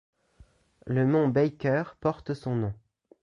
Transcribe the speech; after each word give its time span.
Le 0.87 1.05
mont 1.05 1.27
Baker 1.27 1.83
porte 1.99 2.33
son 2.33 2.55
nom. 2.55 2.73